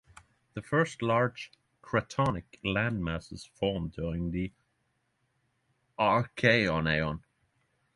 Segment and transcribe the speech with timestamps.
[0.55, 1.51] The first large
[1.83, 4.51] cratonic landmasses formed during the
[5.99, 7.23] Archean eon.